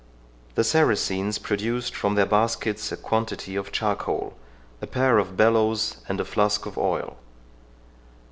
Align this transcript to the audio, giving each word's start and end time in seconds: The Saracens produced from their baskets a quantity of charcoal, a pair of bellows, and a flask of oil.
The 0.55 0.63
Saracens 0.63 1.37
produced 1.37 1.93
from 1.95 2.15
their 2.15 2.25
baskets 2.25 2.91
a 2.91 2.97
quantity 2.97 3.55
of 3.55 3.71
charcoal, 3.71 4.35
a 4.81 4.87
pair 4.87 5.19
of 5.19 5.37
bellows, 5.37 5.97
and 6.09 6.19
a 6.19 6.25
flask 6.25 6.65
of 6.65 6.75
oil. 6.75 7.17